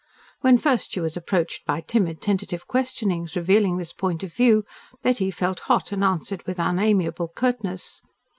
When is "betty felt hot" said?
5.03-5.91